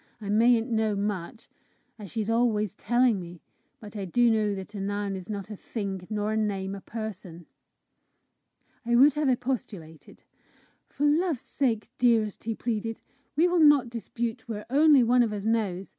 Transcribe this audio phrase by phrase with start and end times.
[0.19, 1.47] I mayn't know much,
[1.99, 3.39] as she's always telling me,
[3.79, 6.81] but I do know that a noun is not a thing, nor a name a
[6.81, 7.45] person!"
[8.83, 10.23] I would have expostulated.
[10.89, 12.99] "For love's sake, dearest," he pleaded,
[13.35, 15.89] "we will not dispute where only one of us knows!